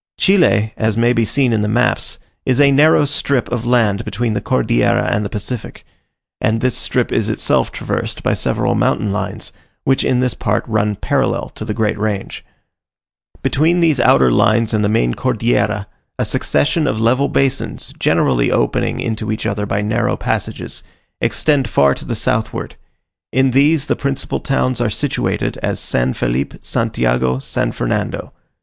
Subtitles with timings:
[0.17, 4.33] Chile, as may be seen in the maps, is a narrow strip of land between
[4.33, 5.85] the Cordillera and the Pacific;
[6.39, 9.51] and this strip is itself traversed by several mountain lines,
[9.83, 12.43] which in this part run parallel to the great range.
[13.43, 15.85] Between these outer lines and the main Cordillera,
[16.17, 20.81] a succession of level basins, generally opening into each other by narrow passages,
[21.21, 22.75] extend far to the southward:
[23.31, 28.33] in these, the principal towns are situated, as San Felipe, Santiago, San Fernando.